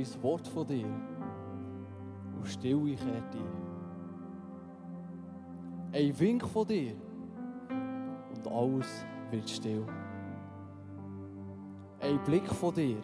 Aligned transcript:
ein 0.00 0.22
Wort 0.22 0.48
von 0.48 0.66
dir 0.66 0.86
und 2.36 2.46
Stille 2.46 2.94
kehrt 2.94 3.34
ein. 3.34 3.70
Ein 5.92 6.18
Wink 6.18 6.46
von 6.46 6.66
dir 6.66 6.94
und 8.34 8.48
alles 8.48 9.04
wird 9.30 9.50
still. 9.50 9.84
Ein 12.00 12.22
Blick 12.24 12.46
von 12.46 12.72
dir 12.72 12.96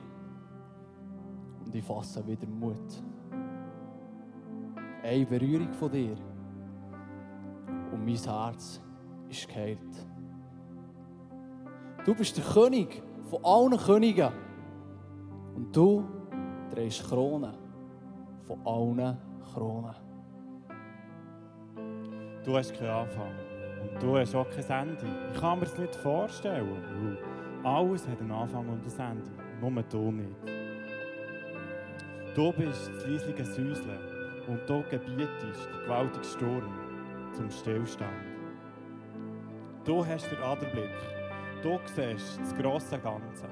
und 1.64 1.74
ich 1.74 1.84
fasse 1.84 2.26
wieder 2.26 2.46
Mut. 2.46 3.02
Eine 5.02 5.26
Berührung 5.26 5.72
von 5.74 5.90
dir 5.90 6.16
und 7.92 8.04
mein 8.04 8.16
Herz 8.16 8.80
ist 9.28 9.48
geheilt. 9.48 10.06
Du 12.06 12.14
bist 12.14 12.36
der 12.38 12.44
König 12.44 13.02
von 13.24 13.44
allen 13.44 13.76
Königen 13.76 14.32
und 15.56 15.76
du 15.76 16.15
drehst 16.74 17.08
Kronen 17.08 17.54
von 18.46 18.58
allen 18.64 19.16
Kronen. 19.52 19.94
Du 22.44 22.56
hast 22.56 22.74
keinen 22.74 22.90
Anfang 22.90 23.32
und 23.82 24.02
du 24.02 24.16
hast 24.16 24.34
auch 24.34 24.48
kein 24.50 24.88
Ende. 24.88 25.06
Ich 25.32 25.40
kann 25.40 25.58
mir 25.58 25.66
es 25.66 25.76
nicht 25.76 25.96
vorstellen. 25.96 26.68
weil 26.70 27.18
Alles 27.64 28.06
hat 28.06 28.20
einen 28.20 28.30
Anfang 28.30 28.68
und 28.68 28.84
ein 28.84 29.10
Ende. 29.10 29.30
Nur 29.60 29.82
du 29.82 30.12
nicht. 30.12 30.36
Du 32.34 32.52
bist 32.52 32.88
das 32.88 33.06
leisliche 33.06 33.44
Säuseln 33.44 33.98
und 34.46 34.60
du 34.68 34.82
gebietest 34.90 35.68
den 35.72 35.82
gewaltigen 35.84 36.24
Sturm 36.24 36.74
zum 37.32 37.50
Stillstand. 37.50 38.12
Du 39.84 40.04
hast 40.04 40.30
den 40.30 40.38
Aderblick. 40.42 40.90
Du 41.62 41.80
siehst 41.86 42.38
das 42.38 42.54
grosse 42.54 42.98
Ganze. 42.98 43.46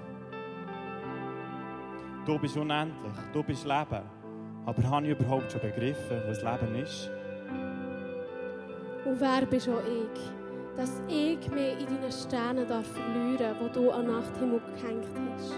Du 2.26 2.38
bist 2.38 2.56
unendlich, 2.56 3.12
du 3.34 3.42
bist 3.42 3.66
Leben. 3.66 4.02
Aber 4.64 4.82
habe 4.84 5.06
ich 5.06 5.12
überhaupt 5.12 5.52
schon 5.52 5.60
begriffen, 5.60 6.22
was 6.26 6.42
Leben 6.42 6.74
ist? 6.76 7.10
Und 9.04 9.20
wer 9.20 9.44
bist 9.44 9.68
auch 9.68 9.82
ich, 9.82 10.20
dass 10.74 11.02
ich 11.06 11.50
mich 11.50 11.80
in 11.80 11.86
deinen 11.86 12.10
Sternen 12.10 12.66
verlieren 12.66 13.36
darf, 13.36 13.58
die 13.60 13.72
du 13.74 13.90
an 13.90 14.06
Nachthimmel 14.06 14.62
gehängt 14.74 15.06
hast? 15.36 15.52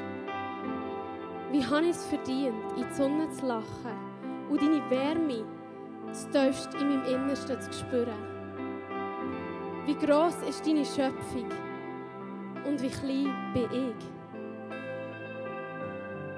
Wie 1.53 1.65
habe 1.65 1.85
ich 1.85 1.91
es 1.91 2.05
verdient, 2.07 2.73
in 2.77 2.85
die 2.89 2.95
Sonne 2.95 3.31
zu 3.31 3.47
lachen 3.47 4.51
und 4.51 4.61
deine 4.61 4.91
Wärme 4.91 5.45
das 6.09 6.29
tiefst 6.31 6.75
in 6.75 6.89
meinem 6.89 7.05
Innersten 7.05 7.61
zu 7.61 7.73
spüren? 7.73 8.09
Wie 9.87 9.95
groß 9.95 10.43
ist 10.49 10.67
deine 10.67 10.85
Schöpfung 10.85 11.49
und 12.67 12.83
wie 12.83 12.89
klein 12.89 13.53
bin 13.55 13.71
ich? 13.73 14.16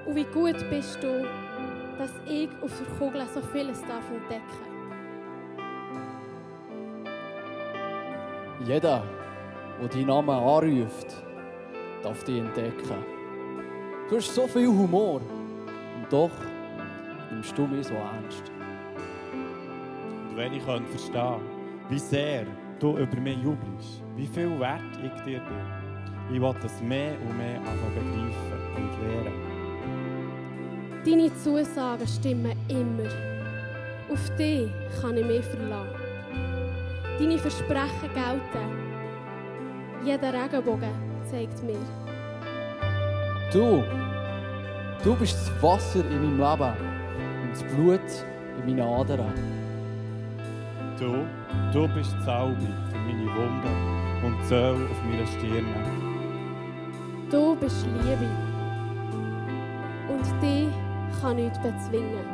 Und 0.09 0.15
wie 0.15 0.23
gut 0.23 0.67
bist 0.71 1.03
du, 1.03 1.23
dass 1.99 2.09
ich 2.25 2.49
auf 2.63 2.71
der 2.79 2.97
Kugel 2.97 3.21
so 3.31 3.41
vieles 3.53 3.79
darf 3.81 4.09
entdecken 4.09 4.41
Jeder, 8.65 9.03
der 9.79 9.87
deinen 9.87 10.07
Namen 10.07 10.31
anruft, 10.31 11.23
darf 12.01 12.23
dich 12.23 12.39
entdecken. 12.39 13.05
Du 14.09 14.15
hast 14.15 14.33
so 14.33 14.47
viel 14.47 14.67
Humor 14.67 15.21
und 15.21 16.11
doch 16.11 16.31
nimmst 17.29 17.55
du 17.55 17.67
mich 17.67 17.85
so 17.85 17.93
ernst. 17.93 18.51
Und 20.31 20.37
wenn 20.37 20.53
ich 20.53 20.65
könnte 20.65 20.89
verstehen 20.89 21.39
wie 21.87 21.99
sehr 21.99 22.47
du 22.79 22.97
über 22.97 23.19
mich 23.19 23.37
jubelst, 23.37 24.01
wie 24.15 24.25
viel 24.25 24.59
wert 24.59 24.81
ich 25.03 25.21
dir 25.21 25.39
bin, 25.39 26.35
ich 26.35 26.41
will 26.41 26.55
das 26.63 26.81
mehr 26.81 27.13
und 27.21 27.37
mehr 27.37 27.59
anfangen 27.59 28.11
begreifen 28.11 28.75
und 28.75 29.23
lernen. 29.23 29.48
Deine 31.05 31.33
Zusagen 31.33 32.07
stimmen 32.07 32.51
immer. 32.67 33.09
Auf 34.11 34.35
dich 34.35 34.69
kann 35.01 35.15
ich 35.15 35.25
mich 35.25 35.45
verlassen. 35.45 35.95
Deine 37.17 37.37
Versprechen 37.37 38.09
gelten. 38.13 38.89
Jeder 40.03 40.33
Regenbogen 40.33 40.91
zeigt 41.23 41.63
mir. 41.63 41.79
Du, 43.53 43.81
du 45.01 45.15
bist 45.15 45.35
das 45.35 45.63
Wasser 45.63 46.01
in 46.01 46.37
meinem 46.37 46.37
Leben 46.37 46.73
und 47.43 47.51
das 47.51 47.63
Blut 47.63 48.25
in 48.57 48.65
meinen 48.65 48.81
Adern. 48.81 49.33
Du, 50.99 51.25
du 51.71 51.87
bist 51.93 52.13
die 52.19 52.23
Salbe 52.25 52.67
für 52.91 52.97
meine 52.97 53.25
Wunden 53.35 54.25
und 54.25 54.37
die 54.49 54.53
Öl 54.53 54.87
auf 54.91 55.03
meiner 55.05 55.27
Stirne. 55.27 55.75
Du 57.31 57.55
bist 57.55 57.85
Liebe. 57.85 58.29
Und 60.09 60.41
dich 60.41 60.67
kann 61.21 61.35
nichts 61.35 61.57
bezwingen. 61.59 62.25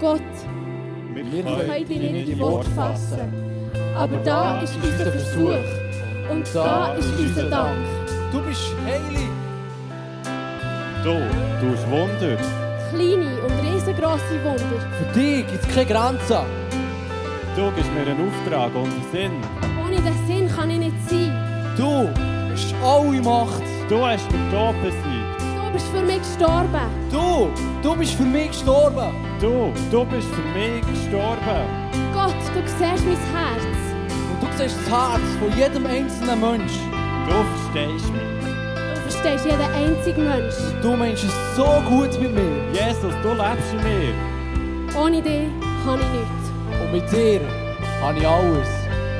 Gott, 0.00 0.20
Wir, 1.14 1.24
Wir 1.32 1.42
können 1.42 1.88
dich 1.88 2.12
nicht 2.12 2.28
in 2.28 2.38
Wort 2.40 2.66
fassen. 2.68 3.32
Aber 3.96 4.16
da 4.18 4.60
ist 4.60 4.76
unser 4.76 5.10
Versuch. 5.10 6.30
Und 6.30 6.44
da 6.54 6.94
ist 6.94 7.18
unser 7.18 7.48
Dank. 7.48 7.78
Du 8.32 8.40
bist 8.42 8.74
heilig. 8.84 9.28
Du, 11.02 11.14
du 11.14 11.70
tust 11.72 11.90
Wunder. 11.90 12.36
Kleine 12.90 13.30
und 13.42 13.72
riesengroße 13.72 14.44
Wunder. 14.44 14.80
Für 14.98 15.18
dich 15.18 15.46
gibt 15.46 15.62
es 15.62 15.74
keine 15.74 15.86
Grenzen. 15.86 16.44
Du 17.56 17.70
gibst 17.74 17.90
mir 17.94 18.00
einen 18.02 18.28
Auftrag 18.28 18.74
und 18.74 18.92
einen 18.92 19.04
Sinn. 19.12 19.32
Ohne 19.82 19.96
den 19.96 20.26
Sinn 20.26 20.48
kann 20.54 20.70
ich 20.70 20.78
nicht 20.78 21.08
sein. 21.08 21.32
Du 21.76 22.08
hast 22.52 22.74
alle 22.84 23.22
Macht. 23.22 23.62
Du 23.88 24.04
hast 24.04 24.30
den 24.30 24.50
Tod 24.50 24.74
besiegt. 24.82 25.15
Du 25.86 25.92
bist 25.92 25.98
für 25.98 26.06
mich 26.06 26.18
gestorben. 26.18 26.80
Du, 27.12 27.50
du 27.82 27.96
bist 27.96 28.14
für 28.14 28.22
mich 28.24 28.50
gestorben. 28.50 29.14
Du, 29.40 29.72
du 29.90 30.04
bist 30.04 30.26
für 30.28 30.58
mich 30.58 30.80
gestorben. 30.80 31.62
Gott, 32.12 32.34
du 32.54 32.60
siehst 32.66 33.04
mein 33.04 33.16
Herz. 33.32 33.62
Und 34.30 34.42
du 34.42 34.46
siehst 34.58 34.76
das 34.78 34.90
Herz 34.90 35.22
von 35.38 35.56
jedem 35.56 35.86
einzelnen 35.86 36.40
Mensch. 36.40 36.72
Du 37.28 37.34
verstehst 37.34 38.12
mich. 38.12 38.22
Du 38.94 39.00
verstehst 39.10 39.44
jeden 39.44 39.60
einzigen 39.60 40.24
Mensch. 40.24 40.54
Du 40.82 40.96
meinst 40.96 41.24
es 41.24 41.56
so 41.56 41.66
gut 41.88 42.20
mit 42.20 42.34
mir. 42.34 42.72
Jesus, 42.72 43.14
du 43.22 43.28
lebst 43.28 43.72
in 43.72 43.82
mir. 43.84 45.00
Ohne 45.00 45.22
dich 45.22 45.48
habe 45.86 46.00
ich 46.00 46.08
nichts. 46.18 46.82
Und 46.82 46.92
mit 46.92 47.12
dir 47.12 47.40
habe 48.02 48.18
ich 48.18 48.26
alles. 48.26 48.68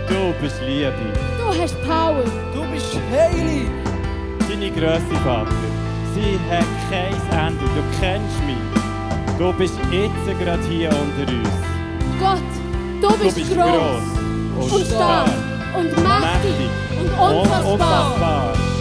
Du 0.09 0.33
bist 0.43 0.61
Liebe. 0.63 0.93
Du 1.39 1.63
hast 1.63 1.81
Power. 1.83 2.25
Du 2.53 2.63
bist 2.73 2.99
heilig. 3.13 3.69
Deine 4.49 4.71
Grösse, 4.71 5.15
Vater, 5.25 5.86
sie 6.17 6.39
hat 6.51 6.67
kein 6.91 7.49
Ende. 7.49 7.65
Du 7.77 7.83
kennst 8.01 8.41
mich. 8.47 8.57
Du 9.39 9.53
bist 9.53 9.79
jetzt 9.91 10.39
gerade 10.39 10.63
hier 10.69 10.89
unter 10.89 11.31
uns. 11.33 11.49
Gott, 12.19 12.41
du 13.03 13.09
bist, 13.19 13.37
du 13.37 13.41
bist 13.41 13.55
groß 13.55 14.17
gross 14.57 14.73
und 14.73 14.87
stark 14.87 15.31
und 15.77 15.91
mächtig 16.03 16.71
und 16.99 17.09
unfassbar. 17.11 17.73
unfassbar. 17.73 18.76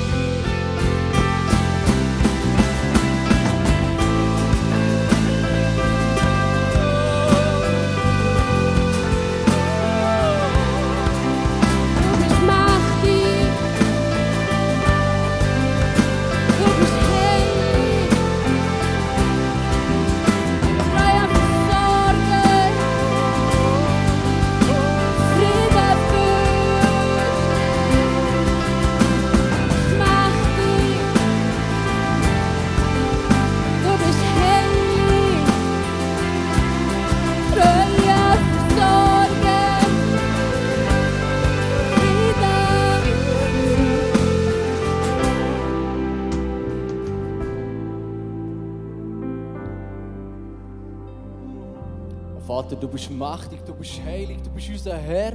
Vater, 52.46 52.76
du 52.76 52.88
bist 52.88 53.10
mächtig, 53.10 53.66
du 53.66 53.74
bist 53.74 54.00
heilig, 54.06 54.38
du 54.44 54.52
bist 54.52 54.70
unser 54.70 54.96
Herr 54.96 55.34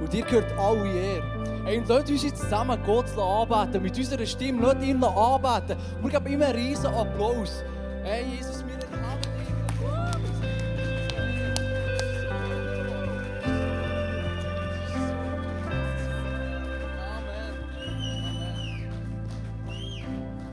und 0.00 0.12
dir 0.12 0.22
gehört 0.22 0.56
alle 0.56 0.86
Ehre. 0.92 1.64
Hey, 1.64 1.78
und 1.78 1.88
lasst 1.88 2.08
uns 2.08 2.22
jetzt 2.22 2.40
zusammen 2.40 2.78
Gott 2.86 3.18
anbeten, 3.18 3.82
mit 3.82 3.98
unserer 3.98 4.24
Stimme, 4.24 4.62
lasst 4.62 4.82
ihn 4.82 5.02
anbeten. 5.02 5.76
Und 6.00 6.12
wir 6.12 6.20
geben 6.20 6.34
ihm 6.34 6.42
einen 6.42 6.54
riesen 6.54 6.86
Applaus. 6.86 7.64
Hey, 8.04 8.24
Jesus, 8.36 8.64
wir. 8.64 8.72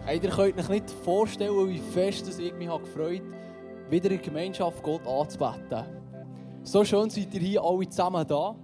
Hey, 0.06 0.20
ihr 0.24 0.30
könnt 0.32 0.58
euch 0.58 0.70
nicht 0.70 0.90
vorstellen, 1.06 1.70
wie 1.70 1.78
fest 1.78 2.28
es 2.28 2.40
ich 2.40 2.52
mich 2.56 2.68
gefreut 2.68 3.22
habe, 3.22 3.39
wieder 3.90 4.12
in 4.12 4.22
Gemeinschaft 4.22 4.84
Gott 4.84 5.06
anzubeten. 5.08 5.86
So 6.64 6.84
schön 6.84 7.10
seid 7.10 7.34
ihr 7.34 7.40
hier 7.40 7.64
alle 7.64 7.90
zusammen 7.90 8.26
da. 8.28 8.56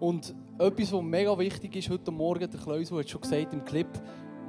Und 0.00 0.34
etwas, 0.58 0.92
was 0.92 1.02
mega 1.02 1.38
wichtig 1.38 1.76
ist 1.76 1.90
heute 1.90 2.10
Morgen, 2.10 2.50
der 2.50 2.60
Kleusel 2.60 2.98
hat 2.98 3.08
schon 3.10 3.20
gesagt 3.20 3.52
im 3.52 3.64
Clip, 3.64 3.88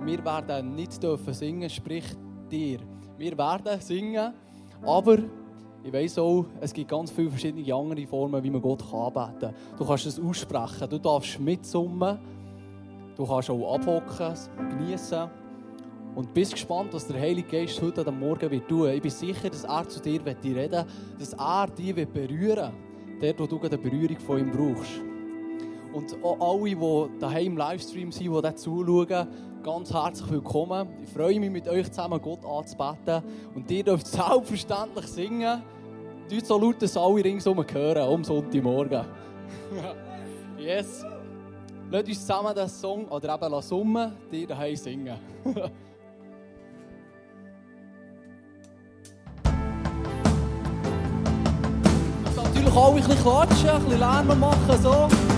wir 0.03 0.23
werden 0.23 0.75
nicht 0.75 1.01
dürfen 1.01 1.33
singen, 1.33 1.69
sprich 1.69 2.05
dir. 2.49 2.79
Wir 3.17 3.37
werden 3.37 3.81
singen, 3.81 4.33
aber 4.85 5.17
ich 5.83 5.91
weiss 5.91 6.17
auch, 6.19 6.45
es 6.61 6.73
gibt 6.73 6.89
ganz 6.89 7.11
viele 7.11 7.29
verschiedene 7.29 7.73
andere 7.73 8.05
Formen, 8.05 8.43
wie 8.43 8.49
man 8.49 8.61
Gott 8.61 8.83
anbeten 8.93 9.39
kann. 9.39 9.55
Du 9.77 9.85
kannst 9.85 10.05
es 10.05 10.19
aussprechen, 10.19 10.89
du 10.89 10.99
darfst 10.99 11.39
mitsummen, 11.39 12.19
du 13.15 13.25
kannst 13.25 13.49
auch 13.49 13.75
abhocken, 13.75 14.33
genießen. 14.69 15.29
Und 16.17 16.33
bist 16.33 16.53
gespannt, 16.53 16.91
was 16.93 17.05
der 17.05 17.21
Heilige 17.21 17.47
Geist 17.47 17.79
heute 17.79 18.03
am 18.07 18.19
Morgen 18.19 18.49
wird 18.49 18.67
tun. 18.67 18.89
Ich 18.89 19.03
bin 19.03 19.11
sicher, 19.11 19.51
dass 19.51 19.63
er 19.65 19.87
zu 19.87 19.99
dir 19.99 20.19
reden 20.25 20.43
wird, 20.43 20.73
dass 21.19 21.33
er 21.33 21.67
dich 21.67 21.93
berühren 21.93 22.73
wird, 23.19 23.39
dort, 23.39 23.39
wo 23.39 23.45
du 23.45 23.67
eine 23.67 23.77
Berührung 23.77 24.19
von 24.21 24.39
ihm 24.39 24.51
brauchst. 24.51 24.99
Und 25.93 26.17
auch 26.23 26.55
alle, 26.55 26.75
die 26.75 27.19
daheim 27.19 27.45
im 27.45 27.57
Livestream 27.57 28.11
sind, 28.11 28.35
die 28.35 28.41
das 28.41 28.55
zuschauen, 28.63 29.27
ganz 29.61 29.93
herzlich 29.93 30.31
willkommen. 30.31 30.89
Ich 31.03 31.09
freue 31.11 31.39
mich, 31.39 31.51
mit 31.51 31.67
euch 31.67 31.87
zusammen 31.91 32.19
Gott 32.19 32.43
anzubeten. 32.43 33.21
Und 33.53 33.69
ihr 33.69 33.83
dürft 33.83 34.07
selbstverständlich 34.07 35.05
singen. 35.05 35.61
Tut 36.27 36.47
so 36.47 36.57
laut, 36.57 36.81
dass 36.81 36.97
alle 36.97 37.23
ringsum 37.23 37.63
hören, 37.71 38.09
um 38.09 38.23
Sonntagmorgen. 38.23 39.05
yes. 40.57 41.05
Lasst 41.91 42.07
uns 42.07 42.21
zusammen 42.21 42.55
den 42.55 42.67
Song, 42.67 43.05
oder 43.05 43.35
eben 43.35 43.61
summen, 43.61 44.13
dir 44.31 44.47
daheim 44.47 44.75
singen. 44.75 45.19
auch 52.77 52.89
ein 52.89 52.95
bisschen 52.95 53.21
klatschen, 53.21 53.69
ein 53.69 53.83
bisschen 53.83 53.99
Lärm 53.99 54.39
machen, 54.39 54.81
so. 54.81 55.36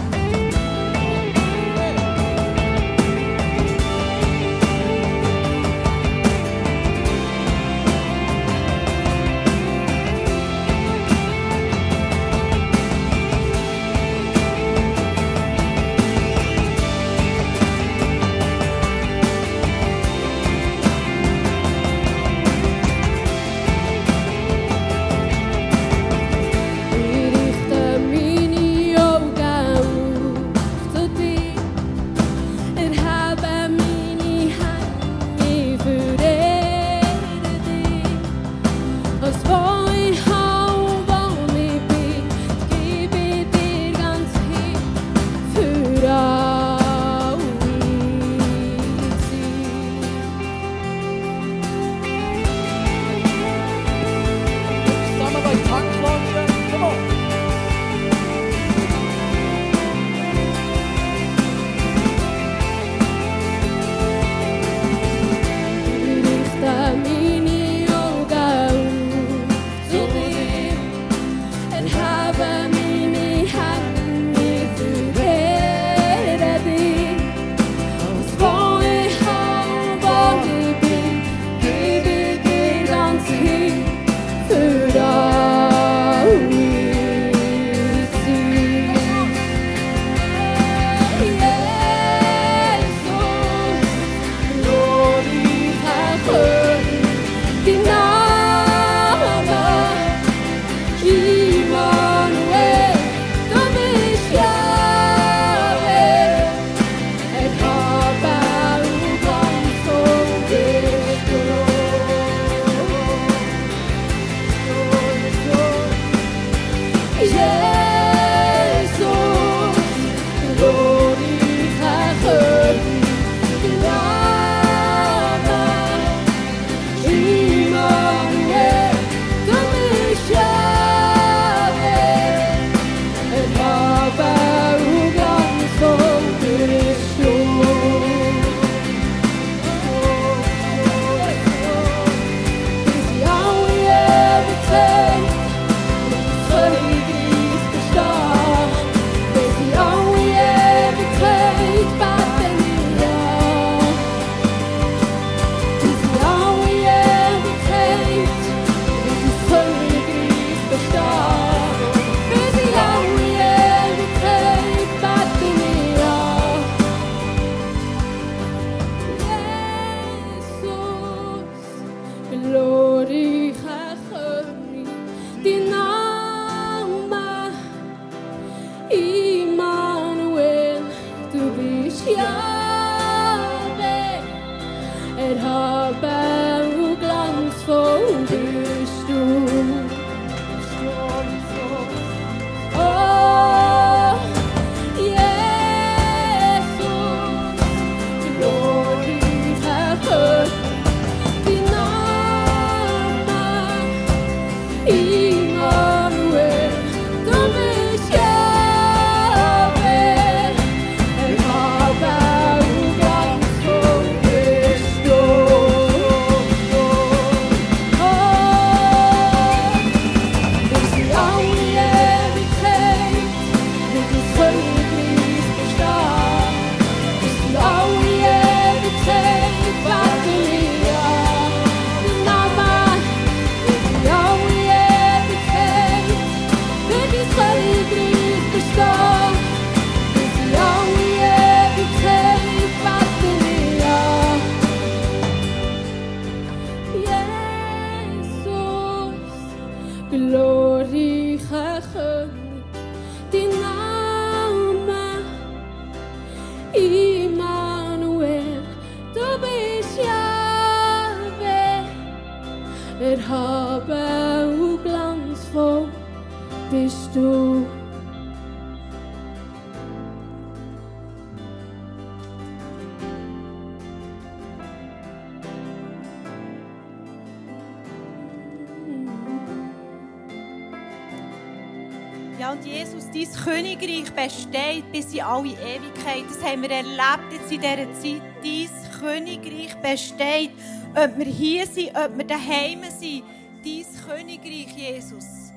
Königreich 283.43 284.11
besteht 284.11 284.91
bis 284.91 285.13
in 285.13 285.21
alle 285.21 285.49
Ewigkeit. 285.49 286.25
Das 286.27 286.43
haben 286.43 286.61
wir 286.63 286.71
erlebt 286.71 287.31
jetzt 287.31 287.51
in 287.51 287.61
dieser 287.61 287.93
Zeit. 287.93 288.21
Dein 288.43 288.99
Königreich 288.99 289.75
besteht. 289.81 290.51
Ob 290.95 291.17
wir 291.17 291.25
hier 291.25 291.65
sind, 291.67 291.89
ob 291.89 292.17
wir 292.17 292.25
daheim 292.25 292.83
sind. 292.97 293.23
Dein 293.63 293.85
Königreich, 294.05 294.75
Jesus, 294.75 295.51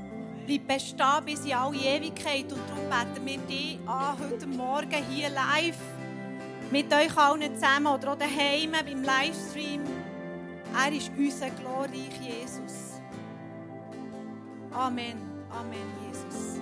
bleibt 0.47 0.69
bestehen 0.69 1.25
bis 1.25 1.45
in 1.45 1.55
alle 1.55 1.77
Ewigkeit. 1.77 2.53
Und 2.53 2.61
darum 2.69 3.15
beten 3.15 3.27
wir 3.27 3.39
dich 3.39 3.79
an, 3.87 4.17
heute 4.19 4.47
Morgen 4.47 5.05
hier 5.11 5.31
live 5.31 5.79
mit 6.71 6.93
euch 6.93 7.17
allen 7.17 7.55
zusammen 7.55 7.87
oder 7.87 8.13
auch 8.13 8.19
daheim 8.19 8.73
beim 8.73 9.03
Livestream. 9.03 9.83
Er 10.75 10.93
ist 10.93 11.11
unser 11.17 11.51
glorreich 11.51 12.19
Jesus. 12.21 13.01
Amen. 14.73 15.17
Amen, 15.51 15.93
Jesus. 16.07 16.62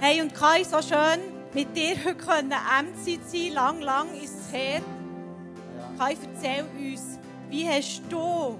Hey, 0.00 0.22
und 0.22 0.32
Kai, 0.32 0.62
so 0.62 0.80
schön 0.80 1.20
mit 1.52 1.76
dir 1.76 1.96
heute 2.04 2.14
können 2.24 2.50
MZ 2.50 3.18
sein. 3.28 3.52
Lang, 3.52 3.80
lang 3.80 4.06
ist 4.14 4.32
es 4.32 4.52
her. 4.52 4.80
Kai, 5.98 6.16
erzähl 6.34 6.64
uns, 6.78 7.18
wie 7.50 7.68
hast 7.68 8.02
du 8.08 8.56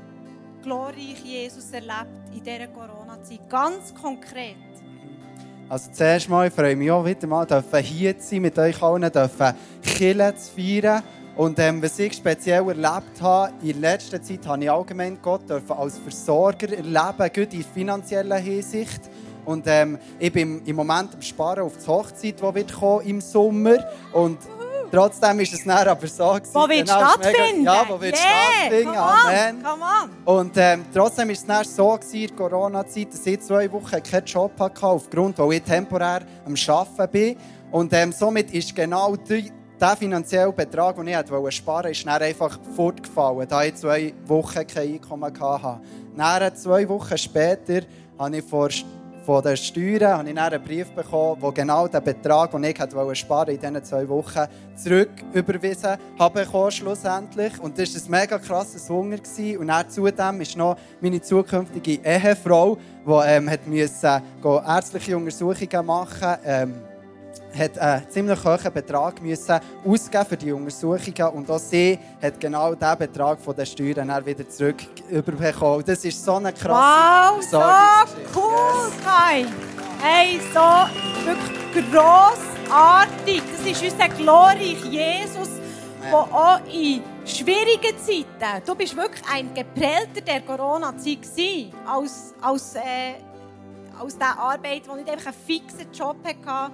glorreich 0.65 1.23
Jesus 1.23 1.71
erlebt 1.71 2.09
in 2.35 2.43
dieser 2.43 2.67
Corona-Zeit? 2.67 3.49
Ganz 3.49 3.95
konkret. 3.95 4.57
Also 5.69 5.93
zuerst 5.93 6.29
mal, 6.29 6.49
ich 6.49 6.53
freue 6.53 6.75
mich 6.75 6.91
auch 6.91 7.05
wieder 7.05 7.29
mal, 7.29 7.47
dürfen 7.47 7.85
hier 7.85 8.19
zu 8.19 8.31
sein, 8.31 8.43
mit 8.43 8.59
euch 8.59 8.83
allen 8.83 9.13
dürfen 9.13 9.55
Killen 9.85 10.37
zu 10.37 10.51
feiern. 10.57 11.05
Und 11.37 11.61
ähm, 11.61 11.81
was 11.81 12.01
ich 12.01 12.15
speziell 12.15 12.69
erlebt 12.69 13.23
habe, 13.23 13.53
in 13.63 13.81
letzter 13.81 14.21
Zeit 14.21 14.45
habe 14.45 14.65
ich 14.65 14.71
allgemein 14.73 15.23
Gott 15.23 15.49
dürfen 15.49 15.71
als 15.71 15.99
Versorger 15.99 16.73
erleben, 16.77 17.33
gut 17.33 17.55
in 17.55 17.63
finanzieller 17.63 18.39
Hinsicht. 18.39 19.03
Und 19.49 19.65
ähm, 19.67 19.99
ich 20.19 20.31
bin 20.31 20.61
im 20.67 20.77
Moment 20.77 21.15
am 21.15 21.23
Sparen 21.23 21.65
auf 21.65 21.73
die 21.79 21.87
Hochzeit, 21.87 22.39
die 22.39 22.55
wird 22.55 22.71
kommen 22.73 23.07
im 23.07 23.21
Sommer. 23.23 23.79
Und 24.13 24.39
trotzdem 24.93 25.41
ist 25.41 25.55
es 25.55 25.65
dann 25.65 25.89
aber 25.89 26.07
so 26.07 26.33
gewesen. 26.35 26.51
Wo 26.55 26.69
wird 26.69 26.87
Genau, 26.87 27.01
ist 27.01 27.19
mega- 27.19 27.31
stattfinden? 27.31 27.65
Ja, 27.65 27.85
wo 27.89 28.01
wird 28.01 28.17
stattfinden. 28.19 28.85
Come 28.85 28.99
on, 28.99 29.09
Amen. 29.09 29.63
come 29.63 29.85
on. 30.27 30.37
Und 30.37 30.53
ähm, 30.59 30.85
trotzdem 30.93 31.29
war 31.29 31.33
es 31.33 31.47
dann 31.47 31.65
so 31.65 31.89
gewesen, 31.93 32.29
in 32.29 32.37
Corona-Zeit, 32.37 33.09
dass 33.13 33.27
ich 33.27 33.41
zwei 33.41 33.73
Wochen 33.73 34.03
keinen 34.03 34.27
Job 34.27 34.53
hatte, 34.61 34.83
aufgrund, 34.87 35.39
weil 35.39 35.53
ich 35.55 35.63
temporär 35.63 36.21
am 36.45 36.55
Arbeiten 36.69 37.11
bin. 37.11 37.37
Und 37.71 37.91
ähm, 37.95 38.13
somit 38.13 38.53
ist 38.53 38.77
genau 38.77 39.17
die, 39.17 39.51
der 39.81 39.97
finanzielle 39.97 40.53
Betrag, 40.53 40.97
den 40.97 41.09
ich 41.09 41.31
wollte 41.31 41.53
sparen, 41.53 41.91
ist 41.93 42.05
dann 42.07 42.21
einfach 42.21 42.59
fortgefallen, 42.77 43.49
da 43.49 43.65
ich 43.65 43.77
zwei 43.77 44.13
Wochen 44.27 44.67
kein 44.67 44.93
Einkommen 44.95 45.33
hatte. 45.41 45.81
Dann, 46.17 46.55
zwei 46.57 46.87
Wochen 46.89 47.17
später, 47.17 47.81
habe 48.19 48.37
ich 48.37 48.45
vor 48.45 48.69
von 49.29 49.43
den 49.43 49.59
Steuern 49.59 50.21
habe 50.21 50.31
ich 50.31 50.39
einen 50.39 50.65
Brief 50.65 50.91
bekommen, 50.93 51.37
wo 51.43 51.53
genau 51.53 51.87
den 51.87 52.03
Betrag, 52.03 52.51
den 52.51 52.65
ich 52.65 52.81
wollte 52.95 53.15
sparen 53.15 53.51
in 53.51 53.61
diesen 53.61 53.85
zwei 53.85 54.09
Wochen, 54.09 54.47
zurück 54.75 55.11
überwiesen 55.35 55.99
habe 56.19 56.41
bekommen, 56.41 56.71
schlussendlich. 56.71 57.61
Und 57.61 57.79
das 57.79 57.95
war 57.95 58.03
ein 58.03 58.23
mega 58.23 58.39
krasses 58.39 58.89
Hunger. 58.89 59.19
Gewesen. 59.19 59.59
Und 59.59 59.67
dann 59.67 59.91
zudem 59.91 60.41
ist 60.41 60.57
noch 60.57 60.79
meine 61.03 61.21
zukünftige 61.21 62.01
Ehefrau, 62.03 62.79
die 63.07 63.11
ähm, 63.27 63.51
hat 63.51 63.67
müssen, 63.67 64.23
go 64.41 64.63
ärztliche 64.67 65.15
Untersuchungen 65.15 65.85
machen 65.85 66.37
ähm, 66.47 66.75
hat 67.59 67.79
einen 67.79 68.09
ziemlich 68.11 68.45
hohen 68.45 68.73
Betrag 68.73 69.21
müssen 69.21 69.61
ausgeben 69.85 70.27
für 70.27 70.37
die 70.37 70.53
Untersuchungen 70.53 71.29
und 71.35 71.51
auch 71.51 71.59
sie 71.59 71.99
hat 72.23 72.39
genau 72.41 72.75
diesen 72.75 72.99
Betrag 72.99 73.41
von 73.41 73.55
den 73.55 73.67
Steuern 73.67 74.09
dann 74.09 74.25
wieder 74.25 74.49
zurück 74.49 74.77
überbekommen. 75.11 75.85
Das 75.85 76.05
ist 76.05 76.25
so 76.25 76.35
eine 76.35 76.53
krasse 76.53 76.71
Wow, 76.71 77.43
so 77.43 77.59
cool, 78.39 78.93
Kai. 79.05 79.47
Hey, 80.01 80.41
so 80.55 81.27
wirklich 81.27 81.91
grossartig. 81.91 83.43
Das 83.57 83.67
ist 83.67 83.93
unser 83.93 84.09
glorreich 84.09 84.85
Jesus, 84.85 85.49
der 86.03 86.15
auch 86.15 86.61
in 86.73 87.03
schwierigen 87.25 87.97
Zeiten, 87.99 88.65
du 88.65 88.75
bist 88.75 88.97
wirklich 88.97 89.23
ein 89.31 89.53
Geprellter 89.53 90.21
der 90.21 90.41
Corona-Zeit 90.43 91.19
als, 91.87 92.35
als, 92.41 92.75
äh, 92.77 93.15
als 94.01 94.17
der 94.17 94.39
Arbeit, 94.39 94.83
wo 94.89 94.95
nicht 94.95 95.11
einfach 95.11 95.33
einen 95.33 95.37
fixen 95.47 95.93
Job 95.93 96.17
hatte. 96.25 96.73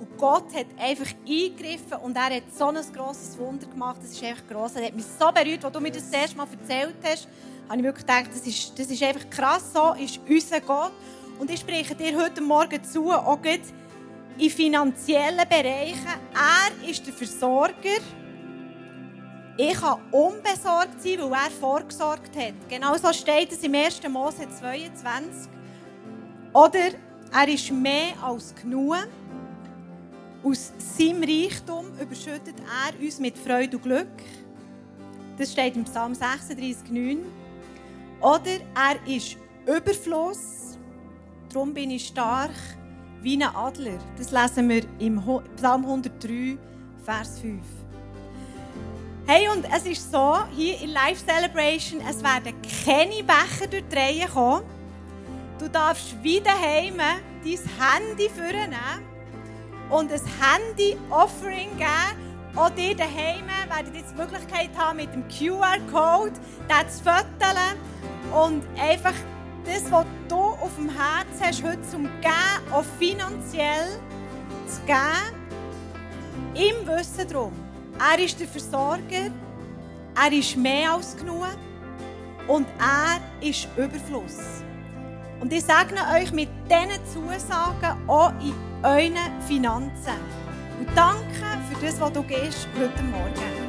Und 0.00 0.16
Gott 0.16 0.46
hat 0.54 0.66
einfach 0.78 1.12
eingegriffen 1.28 1.98
und 2.02 2.16
er 2.16 2.36
hat 2.36 2.44
so 2.56 2.68
ein 2.68 2.78
grosses 2.94 3.38
Wunder 3.38 3.66
gemacht. 3.66 3.98
Das 4.02 4.12
ist 4.12 4.24
einfach 4.24 4.46
gross. 4.48 4.74
Er 4.74 4.86
hat 4.86 4.96
mich 4.96 5.04
so 5.04 5.30
berührt, 5.30 5.62
als 5.62 5.72
du 5.74 5.78
mir 5.80 5.92
das, 5.92 6.10
das 6.10 6.20
erste 6.22 6.36
Mal 6.38 6.48
erzählt 6.50 6.96
hast, 7.04 7.28
habe 7.68 7.78
ich 7.78 7.84
wirklich 7.84 8.06
gedacht, 8.06 8.30
das 8.32 8.46
ist, 8.46 8.78
das 8.78 8.86
ist 8.86 9.02
einfach 9.02 9.28
krass. 9.28 9.72
So 9.74 9.92
ist 9.92 10.18
unser 10.26 10.60
Gott. 10.62 10.92
Und 11.38 11.50
ich 11.50 11.60
spreche 11.60 11.94
dir 11.94 12.16
heute 12.16 12.40
Morgen 12.40 12.82
zu, 12.82 13.10
auch 13.12 13.38
in 14.38 14.50
finanziellen 14.50 15.46
Bereichen. 15.46 16.08
Er 16.34 16.88
ist 16.88 17.06
der 17.06 17.12
Versorger. 17.12 18.00
Ich 19.58 19.74
kann 19.74 20.00
unbesorgt 20.12 21.02
sein, 21.02 21.18
weil 21.18 21.32
er 21.32 21.50
vorgesorgt 21.50 22.34
hat. 22.36 22.54
Genau 22.70 22.96
so 22.96 23.12
steht 23.12 23.52
es 23.52 23.62
im 23.62 23.74
1. 23.74 24.00
Mose 24.08 24.48
22. 24.48 25.50
Oder 26.54 26.92
er 27.32 27.48
ist 27.48 27.70
mehr 27.70 28.14
als 28.22 28.54
genug. 28.54 28.96
Aus 30.42 30.72
seinem 30.78 31.22
Reichtum 31.22 31.86
überschüttet 32.00 32.54
er 32.60 32.98
uns 32.98 33.18
mit 33.18 33.36
Freude 33.36 33.76
und 33.76 33.82
Glück. 33.82 34.08
Das 35.36 35.52
steht 35.52 35.76
im 35.76 35.84
Psalm 35.84 36.14
36,9. 36.14 37.18
Oder 38.22 38.60
er 38.74 39.06
ist 39.06 39.36
Überfluss. 39.66 40.78
Darum 41.52 41.74
bin 41.74 41.90
ich 41.90 42.06
stark 42.06 42.52
wie 43.20 43.36
ein 43.36 43.54
Adler. 43.54 43.98
Das 44.16 44.30
lesen 44.30 44.68
wir 44.70 44.82
im 44.98 45.22
Psalm 45.56 45.84
103, 45.84 46.56
Vers 47.04 47.38
5. 47.40 47.62
Hey, 49.26 49.46
und 49.54 49.66
es 49.70 49.84
ist 49.84 50.10
so, 50.10 50.38
hier 50.56 50.80
in 50.80 50.90
Live 50.90 51.22
Celebration, 51.24 52.00
es 52.08 52.22
werden 52.22 52.54
keine 52.84 53.22
Becher 53.22 53.66
durch 53.70 53.84
die 53.90 53.94
Reihe 53.94 54.26
kommen. 54.26 54.64
Du 55.58 55.68
darfst 55.68 56.16
wie 56.22 56.40
daheim 56.40 56.96
dein 56.96 57.58
Handy 57.78 58.28
vornehmen 58.30 59.19
und 59.90 60.12
ein 60.12 60.20
Handy-Offering 60.40 61.76
geben. 61.76 62.56
Auch 62.56 62.70
dir 62.70 62.96
daheim 62.96 63.44
werdet 63.68 63.94
jetzt 63.94 64.12
die 64.12 64.20
Möglichkeit 64.20 64.70
haben, 64.76 64.96
mit 64.96 65.12
dem 65.14 65.24
QR-Code 65.28 66.32
das 66.68 66.98
zu 66.98 67.04
fotografieren 67.04 67.78
und 68.32 68.62
einfach 68.80 69.14
das, 69.64 69.90
was 69.90 70.06
du 70.28 70.36
auf 70.36 70.74
dem 70.76 70.88
Herzen 70.88 71.46
hast, 71.46 71.62
heute 71.62 71.82
zum 71.82 72.04
Geben, 72.20 72.72
auch 72.72 72.84
finanziell 72.98 74.00
zu 74.66 74.80
geben, 74.86 75.40
im 76.54 76.86
Wissen 76.86 77.28
darum. 77.28 77.52
Er 77.98 78.18
ist 78.22 78.40
der 78.40 78.48
Versorger, 78.48 79.30
er 80.14 80.32
ist 80.32 80.56
mehr 80.56 80.92
als 80.92 81.16
genug 81.16 81.46
und 82.48 82.66
er 82.78 83.46
ist 83.46 83.68
Überfluss. 83.76 84.62
Und 85.40 85.52
ich 85.52 85.64
segne 85.64 86.00
euch 86.14 86.32
mit 86.32 86.48
diesen 86.68 87.04
Zusagen 87.06 88.08
auch 88.08 88.32
in 88.40 88.69
euren 88.82 89.40
Finanzen. 89.46 90.18
Und 90.78 90.88
danke 90.94 91.44
für 91.68 91.84
das, 91.84 92.00
was 92.00 92.12
du 92.12 92.22
gehst 92.22 92.68
heute 92.78 93.02
Morgen. 93.02 93.59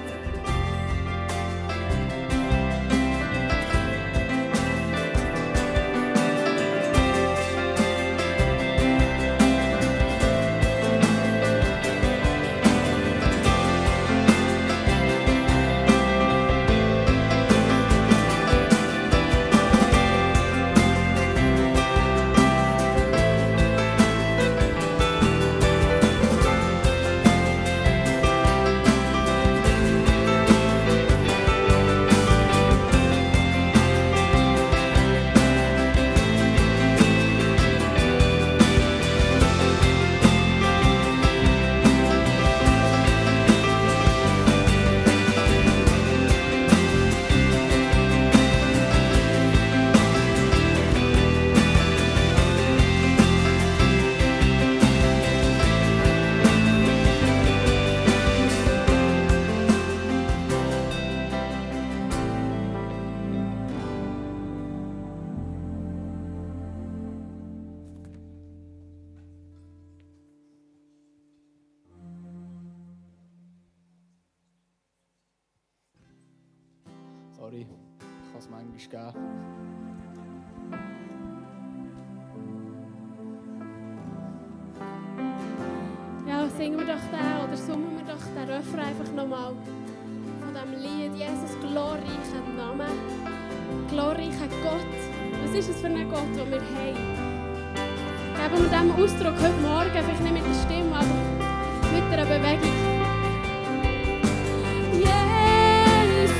Was 95.51 95.67
ist 95.67 95.70
es 95.70 95.81
für 95.81 95.88
ein 95.88 96.10
Gott, 96.10 96.22
den 96.34 96.50
wir 96.50 96.62
haben? 96.62 96.96
Geben 98.38 98.63
wir 98.63 98.70
diesem 98.70 98.91
Ausdruck 98.91 99.36
heute 99.36 99.62
Morgen, 99.62 99.91
vielleicht 99.91 100.22
nicht 100.22 100.34
mit 100.34 100.43
der 100.46 100.53
Stimme, 100.63 100.96
aber 100.96 101.15
mit 101.91 102.03
einer 102.10 102.25
Bewegung. 102.25 102.72
Jesus, 104.93 106.31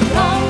Bis 0.00 0.43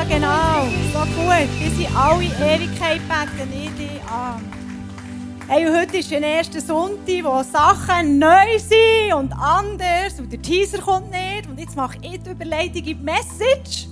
Ja, 0.00 0.06
genau. 0.06 0.66
So 0.94 1.00
gut. 1.00 1.48
Bis 1.58 1.86
in 1.86 1.94
alle 1.94 2.24
Ewigkeit 2.24 3.00
beten 3.06 3.52
ich 3.52 3.70
dich 3.76 4.02
an. 4.10 4.40
Hey, 5.46 5.66
heute 5.66 5.98
ist 5.98 6.10
der 6.10 6.22
erste 6.22 6.58
Sonntag, 6.58 7.22
wo 7.22 7.42
Sachen 7.42 8.18
neu 8.18 8.58
sind 8.58 9.12
und 9.12 9.30
anders. 9.32 10.18
Und 10.18 10.32
der 10.32 10.40
Teaser 10.40 10.78
kommt 10.78 11.10
nicht. 11.10 11.46
Und 11.50 11.60
jetzt 11.60 11.76
mache 11.76 11.98
ich 12.00 12.22
die 12.22 12.30
Überleitung 12.30 12.76
in 12.76 12.84
die 12.84 12.94
Message 12.94 13.88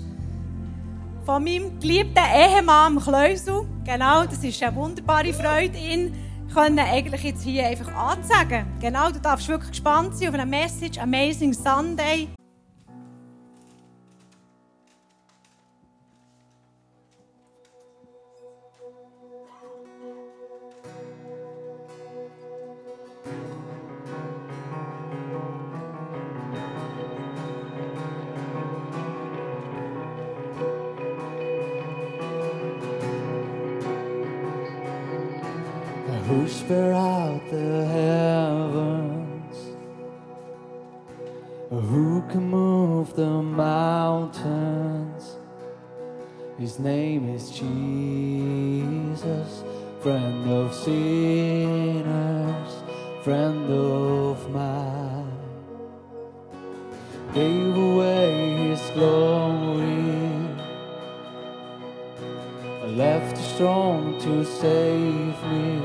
von 1.26 1.44
meinem 1.44 1.78
geliebten 1.78 2.24
Ehemann 2.34 2.98
Kleusel. 2.98 3.66
Genau, 3.84 4.24
das 4.24 4.42
ist 4.42 4.62
eine 4.62 4.76
wunderbare 4.76 5.34
Freude, 5.34 5.76
ihn 5.76 6.14
können 6.54 6.78
eigentlich 6.78 7.22
jetzt 7.22 7.42
hier 7.42 7.66
einfach 7.66 7.94
anzusagen. 7.94 8.64
Genau, 8.80 9.10
du 9.10 9.20
darfst 9.20 9.46
wirklich 9.48 9.72
gespannt 9.72 10.16
sein 10.16 10.28
auf 10.28 10.34
eine 10.34 10.46
Message 10.46 10.98
Amazing 10.98 11.52
Sunday. 11.52 12.28
Of 53.98 54.50
mine. 54.50 55.32
Gave 57.34 57.76
away 57.76 58.68
his 58.68 58.90
glory 58.90 59.98
left 62.98 63.38
strong 63.38 64.18
to 64.18 64.44
save 64.44 65.36
me. 65.52 65.80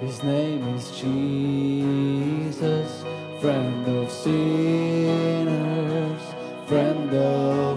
His 0.00 0.24
name 0.24 0.66
is 0.74 0.90
Jesus, 1.00 3.04
friend 3.40 3.86
of 3.86 4.10
sinners, 4.10 6.20
friend 6.66 7.14
of 7.14 7.69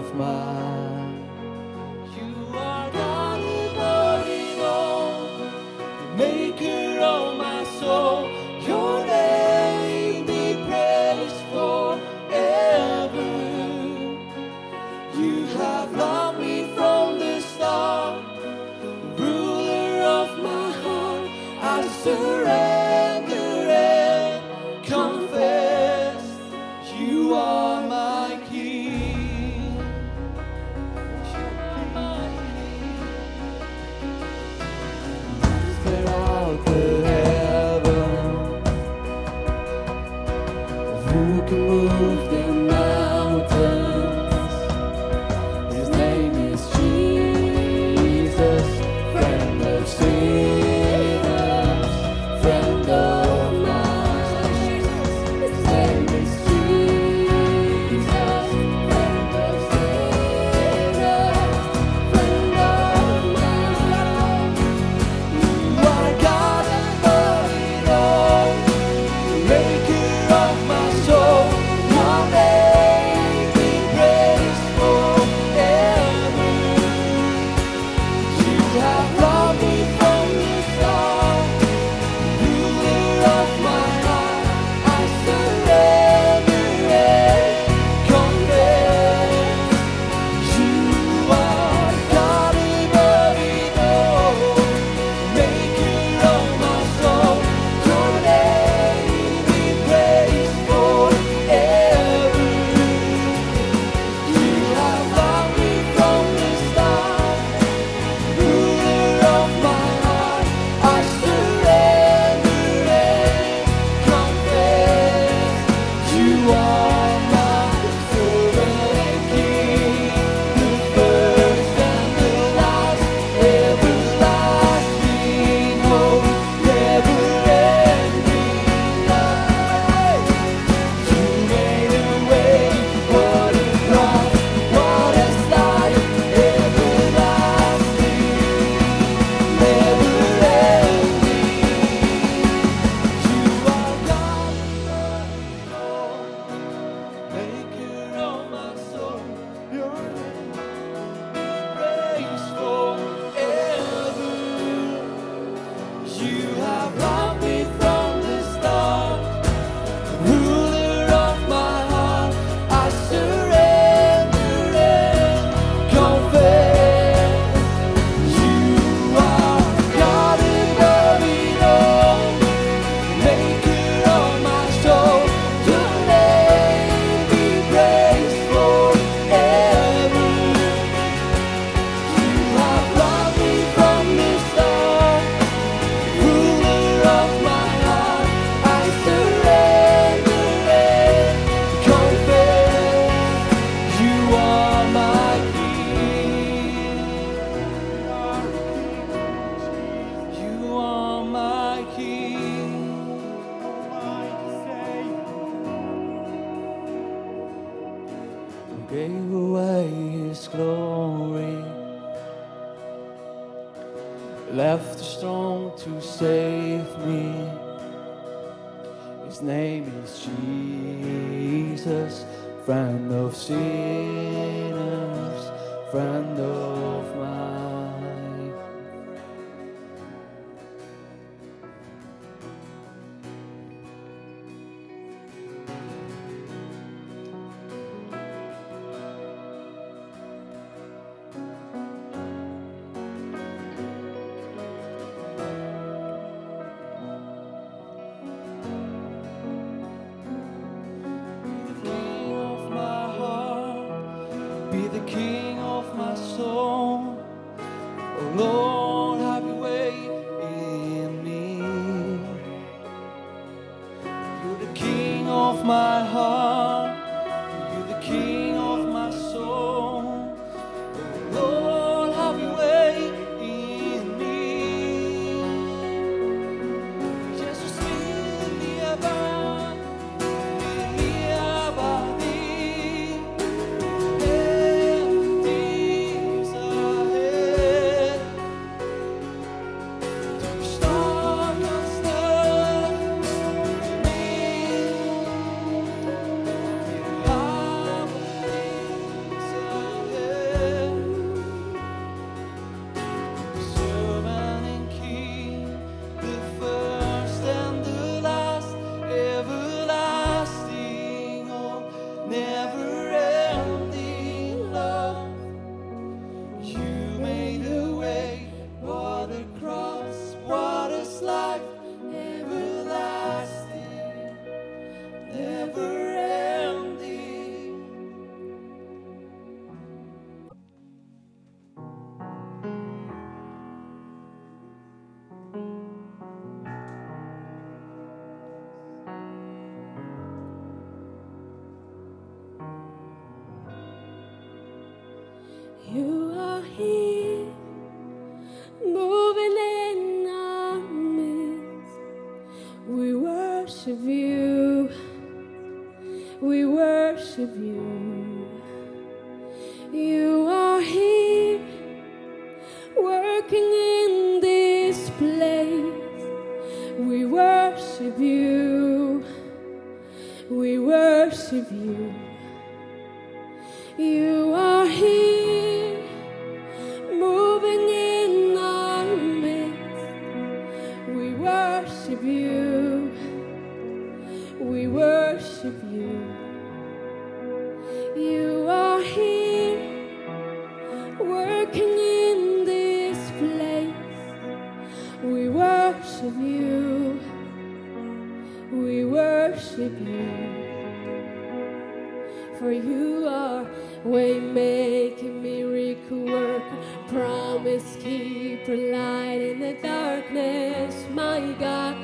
for 402.58 402.70
you 402.70 403.26
are 403.26 403.66
way 404.04 404.38
making 404.38 405.42
miracle 405.42 406.24
work, 406.24 406.62
promise 407.08 407.96
keeper, 407.96 408.76
light 408.76 409.40
in 409.40 409.60
the 409.60 409.74
darkness, 409.82 411.06
my 411.10 411.40
God, 411.58 411.96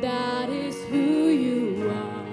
that 0.00 0.48
is 0.48 0.76
who 0.84 1.28
you 1.28 1.90
are. 1.90 2.26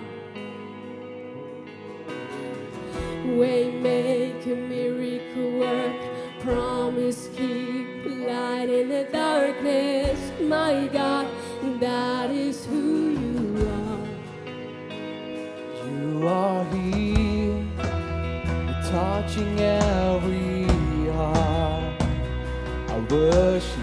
Way 3.37 3.71
making 3.71 4.69
miracle 4.69 5.59
work, 5.59 6.41
promise 6.41 7.29
keep 7.35 8.05
light 8.05 8.69
in 8.69 8.89
the 8.89 9.07
darkness, 9.11 10.19
my 10.41 10.87
God, 10.93 11.27
that 11.79 12.14
touching 19.35 19.59
every 19.59 20.63
heart. 21.11 22.01
I 22.87 22.97
worship. 23.09 23.74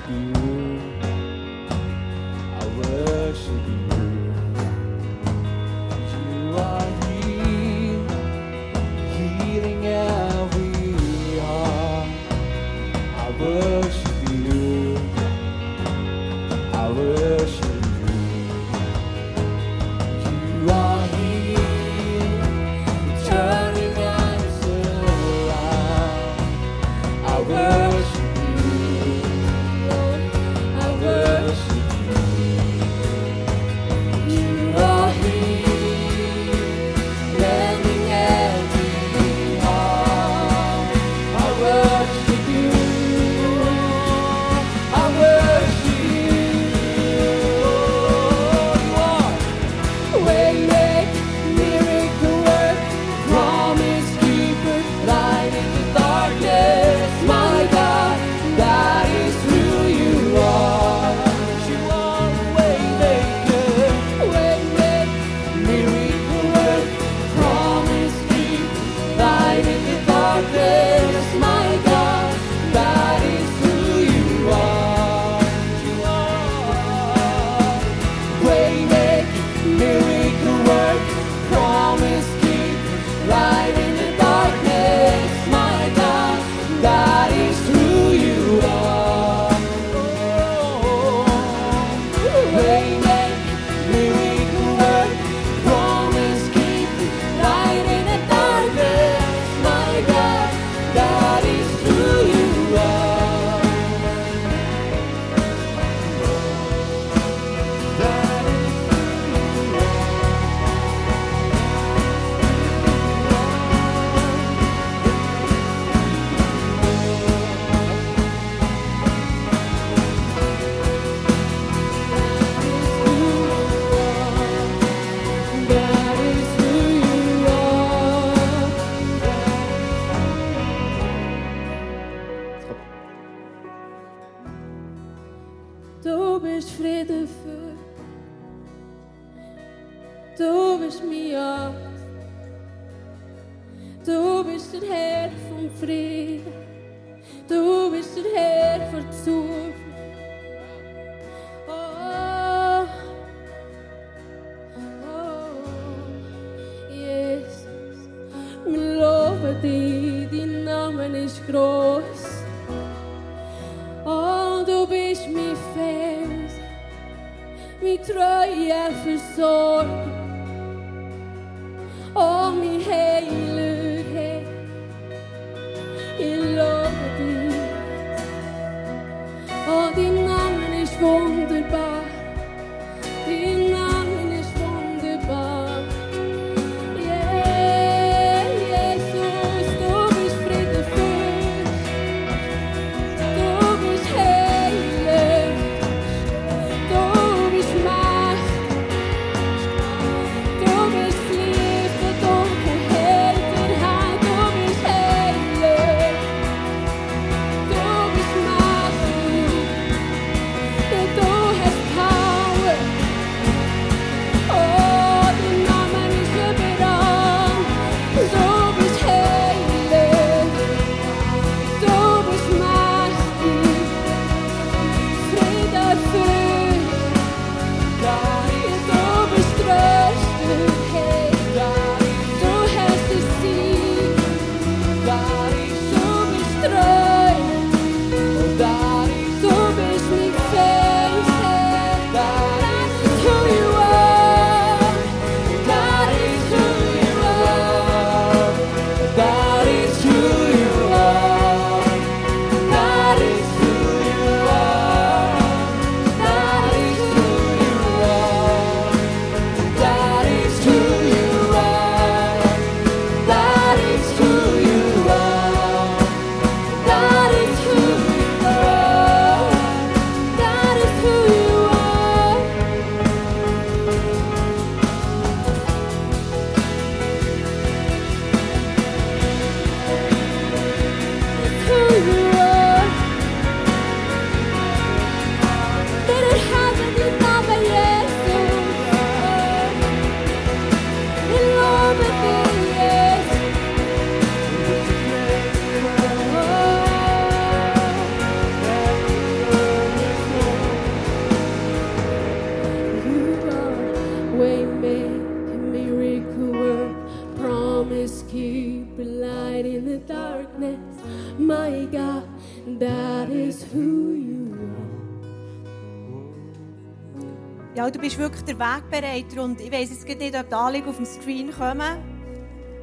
Ja, 317.74 317.90
du 317.90 317.98
bist 317.98 318.18
wirklich 318.18 318.42
der 318.42 318.58
Wegbereiter 318.58 319.42
und 319.42 319.58
ich 319.58 319.72
weiss 319.72 319.88
jetzt 319.88 320.06
nicht, 320.06 320.36
ob 320.36 320.48
die 320.48 320.54
Anliegen 320.54 320.88
auf 320.88 320.96
dem 320.96 321.06
Screen 321.06 321.50
kommen. 321.50 321.96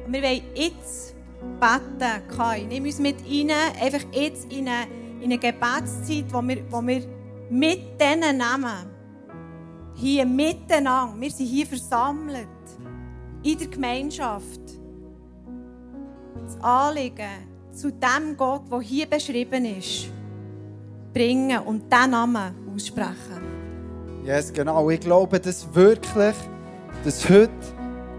Wir 0.08 0.22
wollen 0.22 0.42
jetzt 0.54 1.14
beten, 1.60 2.28
Kai. 2.36 2.66
Nimm 2.68 2.84
uns 2.84 2.98
mit 2.98 3.16
rein, 3.24 3.50
einfach 3.80 4.04
jetzt 4.10 4.52
in 4.52 4.66
eine, 4.66 4.88
in 5.20 5.26
eine 5.26 5.38
Gebetszeit, 5.38 6.24
wo 6.32 6.42
wir, 6.42 6.64
wo 6.70 6.84
wir 6.84 7.02
mit 7.50 8.00
diesen 8.00 8.20
nehmen. 8.20 8.90
Hier 9.94 10.26
miteinander. 10.26 11.14
Wir 11.20 11.30
sind 11.30 11.46
hier 11.46 11.66
versammelt. 11.66 12.48
In 13.44 13.58
der 13.58 13.68
Gemeinschaft. 13.68 14.60
Das 16.42 16.60
Anliegen 16.60 17.46
zu 17.72 17.92
dem 17.92 18.36
Gott, 18.36 18.62
der 18.72 18.80
hier 18.80 19.06
beschrieben 19.06 19.64
ist, 19.66 20.10
bringen 21.14 21.60
und 21.60 21.92
diesen 21.92 22.10
Namen 22.10 22.54
aussprechen. 22.74 23.49
Yes, 24.30 24.52
genau. 24.52 24.88
Ich 24.90 25.00
glaube, 25.00 25.40
dass 25.40 25.66
wirklich, 25.74 26.36
dass 27.04 27.28
heute 27.28 27.50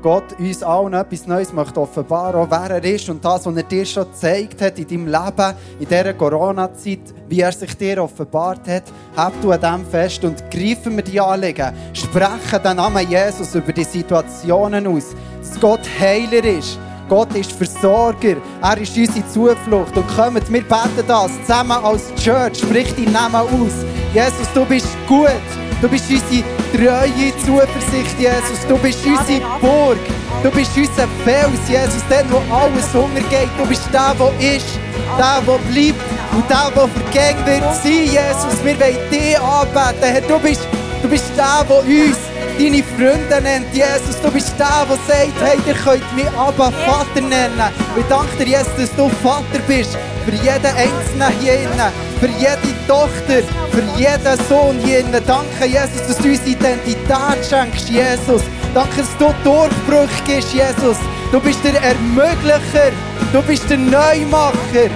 Gott 0.02 0.38
uns 0.38 0.62
allen 0.62 0.92
etwas 0.92 1.26
Neues 1.26 1.54
möchte 1.54 1.80
offenbaren, 1.80 2.36
auch 2.36 2.52
wer 2.52 2.70
er 2.70 2.84
ist 2.84 3.08
und 3.08 3.24
das, 3.24 3.46
was 3.46 3.56
er 3.56 3.64
dir 3.64 3.86
schon 3.86 4.12
gezeigt 4.12 4.62
hat 4.62 4.78
in 4.78 4.88
deinem 4.90 5.06
Leben, 5.06 5.56
in 5.80 5.88
dieser 5.88 6.14
Corona-Zeit, 6.14 7.00
wie 7.30 7.40
er 7.40 7.54
sich 7.54 7.78
dir 7.78 8.04
offenbart 8.04 8.68
hat. 8.68 8.84
Hab 9.16 9.42
du 9.42 9.54
an 9.54 9.62
dem 9.62 9.86
fest 9.86 10.22
und 10.26 10.52
greifen 10.52 10.98
wir 10.98 11.04
die 11.04 11.22
Anliegen. 11.22 11.72
Sprechen 11.94 12.62
den 12.62 12.76
Namen 12.76 13.10
Jesus 13.10 13.56
über 13.56 13.72
die 13.72 13.86
Situationen 13.86 14.88
aus. 14.88 15.16
Dass 15.40 15.58
Gott 15.62 15.88
Heiler 15.98 16.44
ist. 16.44 16.78
Gott 17.08 17.34
ist 17.36 17.54
Versorger. 17.54 18.36
Er 18.62 18.78
ist 18.78 18.98
unsere 18.98 19.26
Zuflucht. 19.30 19.96
Und 19.96 20.08
kommt, 20.10 20.52
wir 20.52 20.62
beten 20.62 21.08
das 21.08 21.32
zusammen 21.46 21.72
als 21.72 22.14
Church. 22.16 22.58
Sprich 22.58 22.94
deinen 22.96 23.14
Namen 23.14 23.36
aus. 23.36 23.86
Jesus, 24.14 24.54
du 24.54 24.66
bist 24.66 24.90
gut. 25.08 25.61
Du 25.82 25.90
bist 25.90 26.06
unsere 26.12 26.44
treue 26.74 27.36
Zuversicht, 27.44 28.20
Jesus. 28.20 28.68
Du 28.70 28.78
bist 28.78 29.04
unsere 29.04 29.42
Burg. 29.60 29.98
Du 30.44 30.52
bist 30.52 30.78
unser 30.78 31.08
Fels, 31.26 31.68
Jesus. 31.68 32.04
Der, 32.08 32.24
wo 32.30 32.38
alles 32.54 32.94
untergeht. 32.94 33.50
Du 33.58 33.66
bist 33.66 33.90
der, 33.92 34.14
der 34.14 34.56
ist. 34.56 34.78
Der, 35.18 35.42
der 35.42 35.58
bleibt. 35.72 36.00
Und 36.34 36.48
der, 36.48 36.72
der 36.76 36.88
vergängt 36.88 37.46
wird 37.48 37.76
sein, 37.82 38.06
Jesus. 38.06 38.64
Wir 38.64 38.80
wollen 38.80 39.10
dich 39.10 39.40
anbeten. 39.40 40.24
Du 40.28 40.40
bist, 40.40 40.68
du 41.02 41.10
bist 41.10 41.32
der, 41.36 41.66
der 41.68 41.78
uns 41.80 42.31
deine 42.58 42.84
Freunde 42.84 43.42
nennt, 43.42 43.74
Jesus. 43.74 44.20
Du 44.22 44.32
bist 44.32 44.54
der, 44.60 44.86
der 44.88 44.98
sagt, 45.08 45.42
hey, 45.42 45.58
ihr 45.66 45.74
könnt 45.74 46.16
mich 46.16 46.28
aber 46.38 46.72
Vater 46.86 47.22
nennen. 47.22 47.62
Ich 47.98 48.06
danke 48.08 48.38
dir, 48.38 48.58
Jesus, 48.58 48.76
dass 48.78 48.96
du 48.96 49.10
Vater 49.24 49.60
bist. 49.68 49.98
Für 50.26 50.32
jeden 50.32 50.66
Einzelnen 50.66 51.34
hier 51.40 51.56
innen. 51.56 51.92
Für 52.20 52.28
jede 52.28 52.88
Tochter. 52.88 53.44
Für 53.72 53.84
jeden 53.98 54.48
Sohn 54.48 54.80
hier 54.84 55.00
innen. 55.00 55.22
Danke, 55.26 55.66
Jesus, 55.66 56.08
dass 56.08 56.18
du 56.18 56.30
uns 56.30 56.46
Identität 56.46 57.42
schenkst, 57.50 57.90
Jesus. 57.90 58.44
Danke, 58.74 58.98
dass 58.98 59.18
du 59.18 59.34
Durchbruch 59.44 60.26
gibst, 60.26 60.54
Jesus. 60.54 60.98
Du 61.32 61.40
bist 61.40 61.64
der 61.64 61.82
Ermöglicher. 61.82 62.92
Du 63.34 63.42
bist 63.42 63.70
der 63.70 63.78
Neumacher. 63.78 64.90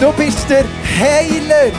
Du 0.00 0.12
bist 0.12 0.48
der 0.50 0.64
Heiler. 0.98 1.72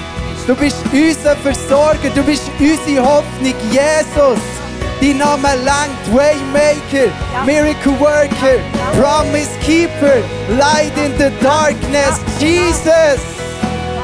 Du 0.47 0.55
bist 0.55 0.77
unser 0.91 1.35
Versorger. 1.37 2.09
Du 2.15 2.23
bist 2.23 2.43
unsere 2.59 3.05
Hoffnung, 3.05 3.53
Jesus. 3.71 4.56
Dein 4.99 5.17
Name 5.19 5.49
langt 5.63 6.11
Waymaker, 6.11 7.11
Miracle 7.45 7.99
Worker, 7.99 8.57
Promise 8.99 9.51
Keeper, 9.61 10.23
Light 10.57 10.91
in 10.97 11.11
the 11.19 11.29
Darkness, 11.39 12.19
Jesus. 12.39 13.21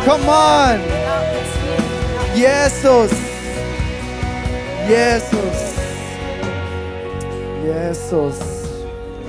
Come 0.06 0.28
on. 0.30 0.80
Jesus. 2.36 3.12
Jesus. 4.88 5.74
Jesus. 7.64 8.40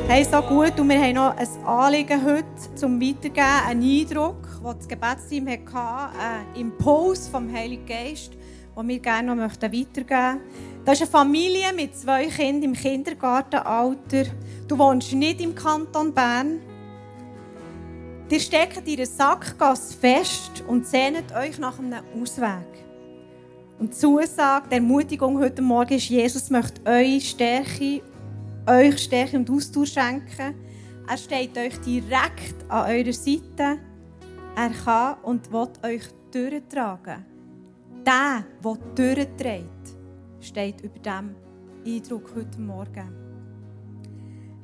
Hey, 0.06 0.22
so 0.22 0.42
gut. 0.42 0.78
Und 0.78 0.88
wir 0.90 1.00
haben 1.00 1.14
noch 1.14 1.34
ein 1.34 1.64
Anliegen 1.64 2.22
heute 2.26 2.74
zum 2.74 3.00
Weitergeben, 3.00 3.46
einen 3.66 3.82
Eindruck, 3.82 4.36
den 4.62 4.78
das 4.78 4.86
Gebetsteam 4.86 5.48
hatte, 5.48 6.18
einen 6.18 6.56
Impuls 6.56 7.26
vom 7.26 7.50
Heiligen 7.50 7.86
Geist, 7.86 8.32
den 8.76 8.88
wir 8.88 8.98
gerne 8.98 9.34
noch 9.34 9.50
weitergeben 9.50 10.04
möchten. 10.06 10.40
Das 10.84 11.00
ist 11.00 11.14
eine 11.14 11.24
Familie 11.24 11.72
mit 11.74 11.96
zwei 11.96 12.26
Kindern 12.26 12.70
im 12.70 12.72
Kindergartenalter. 12.74 14.24
Du 14.68 14.78
wohnst 14.78 15.14
nicht 15.14 15.40
im 15.40 15.54
Kanton 15.54 16.12
Bern. 16.12 16.60
Ihr 18.28 18.40
steckt 18.40 18.86
in 18.86 18.96
einer 18.96 19.06
Sackgasse 19.06 19.96
fest 19.96 20.62
und 20.66 20.86
sehnt 20.86 21.32
euch 21.34 21.58
nach 21.58 21.78
einem 21.78 22.02
Ausweg. 22.20 22.66
Und 23.78 23.92
die 23.92 23.96
Zusage, 23.96 24.66
die 24.70 24.74
Ermutigung 24.74 25.38
heute 25.38 25.62
Morgen 25.62 25.94
ist, 25.94 26.10
Jesus 26.10 26.50
möchte 26.50 26.80
eure 26.84 27.20
Stärke, 27.20 28.02
euch 28.66 28.98
Stärke 28.98 29.38
und 29.38 29.48
Ausdauer 29.48 29.86
schenken. 29.86 30.54
Er 31.08 31.16
steht 31.16 31.56
euch 31.56 31.78
direkt 31.80 32.56
an 32.68 32.90
eurer 32.90 33.12
Seite. 33.12 33.78
Er 34.56 34.70
kann 34.84 35.16
und 35.22 35.50
will 35.50 35.68
euch 35.82 36.02
durchtragen. 36.30 37.24
Der, 38.04 38.44
der 38.62 38.78
durchträgt, 38.94 39.93
steht 40.44 40.80
über 40.82 40.98
diesem 40.98 41.34
Eindruck 41.86 42.30
heute 42.34 42.60
Morgen. 42.60 43.24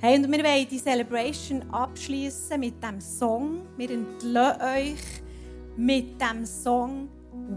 Hey, 0.01 0.17
und 0.17 0.31
wir 0.31 0.45
wollen 0.45 0.67
die 0.71 0.79
Celebration 0.79 1.63
abschließen 1.71 2.59
mit 2.59 2.83
dem 2.83 3.01
Song. 3.01 3.67
Wir 3.77 3.91
entlösen 3.91 4.63
euch 4.63 5.23
mit 5.77 6.21
dem 6.21 6.47
Song 6.47 7.09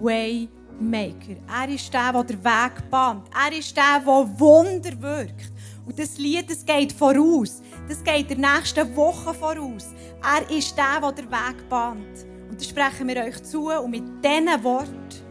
Waymaker. 0.01 1.37
Er 1.47 1.69
ist 1.69 1.93
der, 1.93 2.11
der 2.11 2.23
den 2.23 2.43
Weg 2.43 2.89
bahnt. 2.89 3.29
Er 3.33 3.57
ist 3.57 3.75
der, 3.75 3.99
der 3.99 4.39
Wunder 4.39 5.01
wirkt. 5.01 5.51
Und 5.85 5.97
das 5.99 6.17
Lied, 6.17 6.49
das 6.49 6.65
geht 6.65 6.91
voraus. 6.91 7.61
Das 7.87 8.03
geht 8.03 8.29
der 8.29 8.37
nächsten 8.37 8.95
Woche 8.95 9.33
voraus. 9.33 9.93
Er 10.21 10.49
ist 10.49 10.77
der, 10.77 10.99
der 11.01 11.11
den 11.11 11.31
Weg 11.31 11.69
bahnt. 11.69 12.25
Und 12.49 12.59
das 12.59 12.67
sprechen 12.67 13.07
wir 13.07 13.23
euch 13.23 13.41
zu. 13.43 13.69
Und 13.69 13.91
mit 13.91 14.03
diesen 14.23 14.63
Worten 14.63 15.22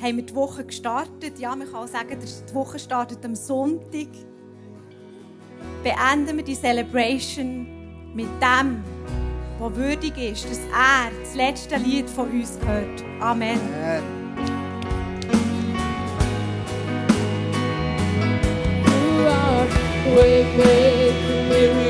haben 0.00 0.16
wir 0.16 0.24
die 0.24 0.34
Woche 0.34 0.64
gestartet. 0.64 1.38
Ja, 1.38 1.54
man 1.54 1.70
kann 1.70 1.84
auch 1.84 1.88
sagen, 1.88 2.16
die 2.20 2.54
Woche 2.54 2.78
startet 2.78 3.24
am 3.24 3.34
Sonntag 3.34 4.08
beenden 5.82 6.36
wir 6.36 6.44
die 6.44 6.54
Celebration 6.54 7.66
mit 8.14 8.28
dem, 8.40 8.82
was 9.58 9.74
würdig 9.74 10.16
ist, 10.18 10.44
dass 10.44 10.58
er 10.58 11.10
das 11.22 11.34
letzte 11.34 11.76
Lied 11.76 12.08
von 12.08 12.30
uns 12.30 12.58
hört. 12.64 13.04
Amen. 13.20 13.58
Amen. 13.82 14.20
We 20.10 20.44
make 20.56 21.86
a 21.86 21.89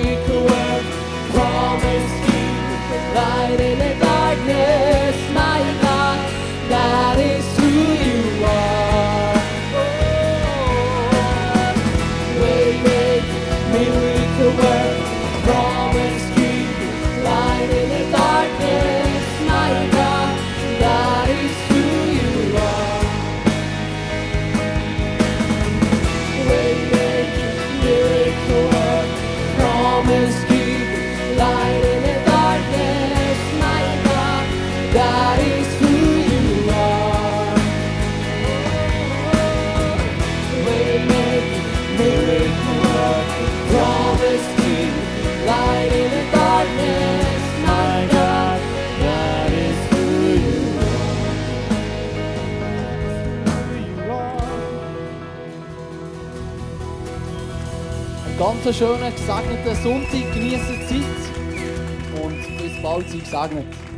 schönen, 58.72 59.12
gesegneten 59.14 59.82
Sonntag. 59.82 60.32
Genießen 60.34 60.88
Zeit 60.88 62.22
und 62.22 62.58
bis 62.58 62.82
bald, 62.82 63.08
sei 63.08 63.18
gesegnet. 63.18 63.89